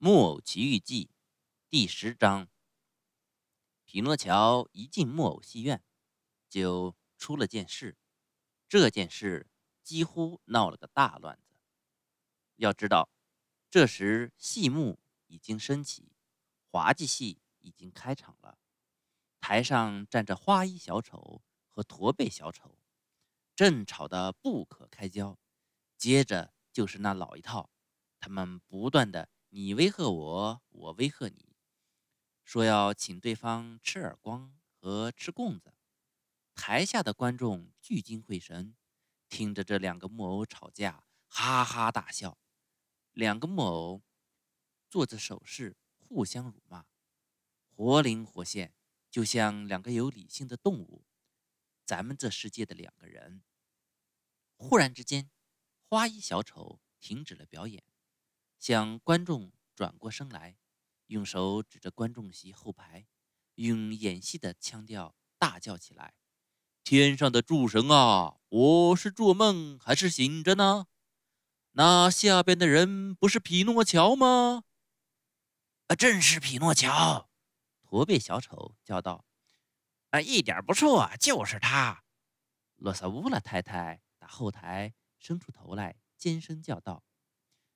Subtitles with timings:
[0.00, 1.06] 木偶奇遇记》
[1.68, 2.46] 第十章：
[3.84, 5.82] 匹诺乔一进木偶戏院，
[6.48, 7.96] 就出了件事。
[8.68, 9.48] 这件事
[9.82, 11.56] 几乎闹了个大乱子。
[12.54, 13.08] 要知道，
[13.68, 16.12] 这时戏幕已经升起，
[16.70, 18.56] 滑稽戏已经开场了。
[19.40, 22.78] 台上站着花衣小丑和驼背小丑，
[23.56, 25.36] 正吵得不可开交。
[25.96, 27.68] 接着就是那老一套，
[28.20, 29.28] 他们不断的。
[29.50, 31.56] 你威吓我，我威吓你，
[32.44, 35.74] 说要请对方吃耳光和吃供子。
[36.54, 38.76] 台下的观众聚精会神，
[39.30, 42.38] 听着这两个木偶吵架，哈哈大笑。
[43.12, 44.02] 两个木偶
[44.90, 46.84] 做着手势，互相辱骂，
[47.70, 48.74] 活灵活现，
[49.10, 51.06] 就像两个有理性的动物。
[51.86, 53.42] 咱们这世界的两个人。
[54.58, 55.30] 忽然之间，
[55.88, 57.82] 花衣小丑停止了表演。
[58.58, 60.56] 向观众转过身来，
[61.06, 63.06] 用手指着观众席后排，
[63.54, 66.14] 用演戏的腔调大叫起来
[66.82, 70.86] ：“天上的诸神啊，我是做梦还是醒着呢？
[71.72, 74.64] 那下边的人不是匹诺乔吗
[75.86, 77.30] ？”“啊，正是匹诺乔！”
[77.80, 79.24] 驼背小丑叫道。
[80.10, 82.02] “啊，一点不错，就是他！”
[82.76, 87.04] 洛萨乌拉太太打后台伸出头来，尖声叫道。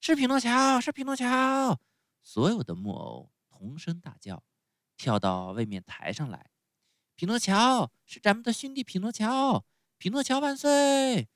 [0.00, 1.78] 是匹诺乔，是匹诺乔！
[2.22, 4.42] 所有的木偶同声大叫，
[4.96, 6.50] 跳到外面台上来。
[7.14, 9.64] 匹诺乔是咱们的兄弟，匹诺乔，
[9.98, 11.28] 匹诺乔万岁！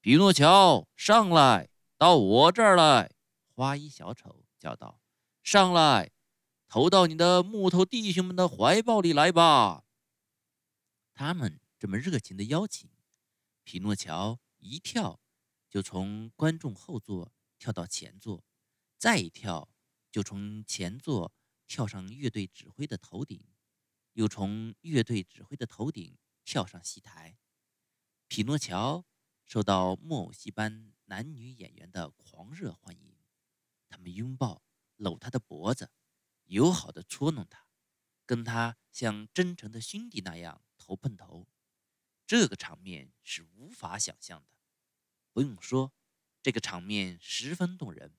[0.00, 3.12] 匹诺乔上来，到我这儿来！
[3.54, 5.00] 花衣小丑叫道
[5.42, 6.10] ：“上来，
[6.68, 9.84] 投到你的木头弟兄们的怀抱里来吧！”
[11.14, 12.90] 他们这么热情的邀请，
[13.64, 15.20] 匹诺乔一跳
[15.70, 17.32] 就从观众后座。
[17.58, 18.44] 跳到前座，
[18.96, 19.68] 再一跳
[20.10, 21.32] 就从前座
[21.66, 23.44] 跳上乐队指挥的头顶，
[24.12, 27.36] 又从乐队指挥的头顶跳上戏台。
[28.28, 29.04] 匹诺乔
[29.44, 33.16] 受到木偶戏班男女演员的狂热欢迎，
[33.88, 34.62] 他们拥抱、
[34.96, 35.90] 搂他的脖子，
[36.44, 37.66] 友好的捉弄他，
[38.24, 41.46] 跟他像真诚的兄弟那样头碰头。
[42.26, 44.48] 这个场面是无法想象的，
[45.32, 45.92] 不用说。
[46.46, 48.14] 这个场面十分动人，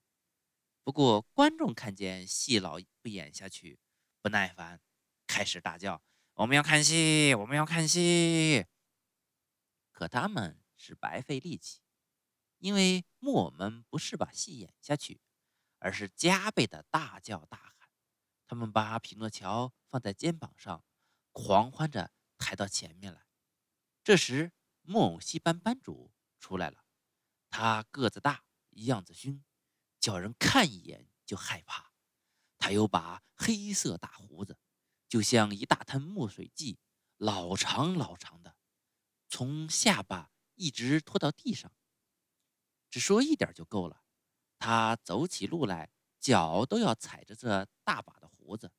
[0.84, 3.80] 不过观众看见戏老不演下去，
[4.22, 4.82] 不耐烦，
[5.26, 6.04] 开始大叫
[6.36, 8.66] ：“我们要看戏，我们要看戏！”
[9.94, 11.80] 可他们是白费力气，
[12.58, 15.22] 因为木偶们不是把戏演下去，
[15.80, 17.88] 而是加倍的大叫大喊。
[18.46, 20.84] 他们把匹诺乔放在肩膀上，
[21.32, 23.26] 狂欢着抬到前面来。
[24.04, 24.52] 这时，
[24.82, 26.12] 木偶戏班班主
[26.42, 26.84] 出来了。
[27.50, 29.44] 他个子大，样子凶，
[30.00, 31.92] 叫人看一眼就害怕。
[32.58, 34.58] 他有把黑色大胡子，
[35.08, 36.80] 就像一大滩墨水迹，
[37.18, 38.56] 老长老长的，
[39.30, 41.72] 从下巴一直拖到地上。
[42.90, 44.04] 只说一点就够了。
[44.60, 48.72] 他走起路来，脚都要踩着这大把的胡子。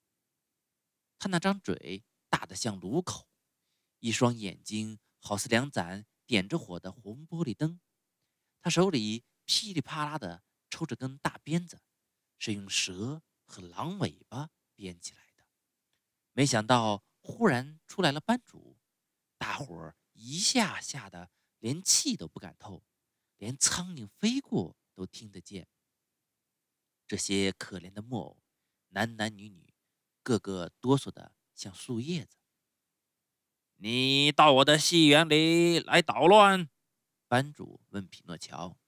[1.19, 3.29] 他那张嘴大得像炉口，
[4.01, 7.81] 一双眼睛好似两盏点着火的红玻璃灯。
[8.61, 11.81] 他手里噼里啪啦的抽着根大鞭子，
[12.39, 15.45] 是用蛇和狼尾巴编起来的。
[16.33, 18.77] 没想到忽然出来了班主，
[19.39, 22.85] 大伙儿一下吓得连气都不敢透，
[23.37, 25.69] 连苍蝇飞过都听得见。
[27.07, 28.43] 这些可怜的木偶，
[28.89, 29.73] 男男女女，
[30.23, 32.37] 个个哆嗦的像树叶子。
[33.77, 36.69] 你到我的戏园里来捣乱！
[37.29, 38.79] 班主问匹诺乔：“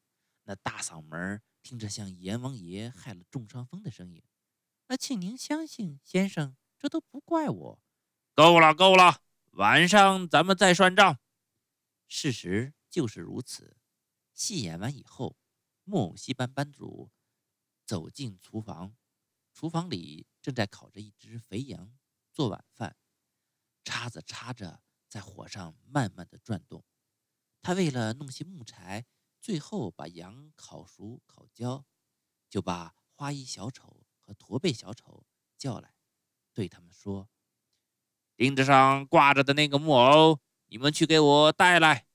[0.45, 4.25] 那大嗓门听着像阎王爷害了重伤风的声音。
[4.89, 7.83] ”“那请您相信，先生，这都不怪我。
[8.35, 11.19] ”“够了，够了，晚上咱们再算账。”
[12.09, 13.77] 事实就是如此。
[14.33, 15.37] 戏演完以后，
[15.85, 17.13] 木偶戏班班主
[17.85, 18.97] 走进厨房，
[19.53, 21.93] 厨房里正在烤着一只肥羊
[22.33, 22.97] 做晚饭，
[23.85, 26.83] 叉子插着在火上慢慢的转动。
[27.63, 29.05] 他为了弄些木柴，
[29.41, 31.85] 最后把羊烤熟烤焦，
[32.49, 35.27] 就把花衣小丑和驼背小丑
[35.59, 35.95] 叫来，
[36.55, 37.29] 对他们说
[38.35, 42.07] ：“钉子上挂着的那个木偶，你们去给我带来。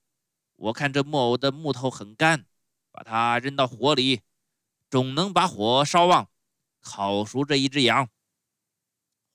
[0.56, 2.48] 我看这木偶的木头很干，
[2.92, 4.22] 把它扔到火里，
[4.90, 6.32] 总能把火烧旺，
[6.80, 8.10] 烤熟这一只羊。”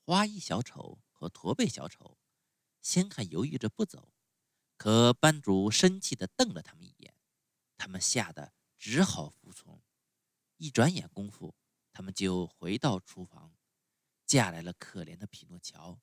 [0.03, 2.17] 花衣小丑和驼背小丑
[2.81, 4.10] 先还犹豫着不走。
[4.83, 7.13] 可班主生气地瞪了他们一眼，
[7.77, 9.79] 他们吓得只好服从。
[10.57, 11.53] 一转眼功夫，
[11.93, 13.53] 他他们就回到厨房，
[14.25, 15.99] 架来了可怜的匹诺乔。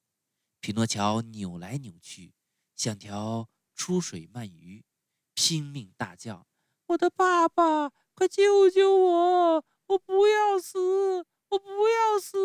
[0.60, 2.34] 匹诺乔扭来扭去，
[2.76, 4.84] 像条出水鳗鱼，
[5.34, 6.46] 拼命大叫
[6.86, 9.64] ：“我的爸爸，快救救我！
[9.88, 12.36] 我不要死，我不要死！”